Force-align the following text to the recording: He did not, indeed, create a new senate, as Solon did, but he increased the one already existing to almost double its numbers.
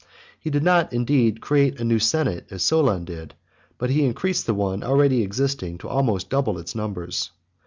He 0.39 0.49
did 0.49 0.63
not, 0.63 0.93
indeed, 0.93 1.41
create 1.41 1.79
a 1.79 1.83
new 1.83 1.99
senate, 1.99 2.47
as 2.49 2.63
Solon 2.63 3.05
did, 3.05 3.35
but 3.77 3.91
he 3.91 4.03
increased 4.03 4.47
the 4.47 4.55
one 4.55 4.81
already 4.81 5.21
existing 5.21 5.77
to 5.77 5.89
almost 5.89 6.27
double 6.27 6.57
its 6.57 6.73
numbers. 6.73 7.29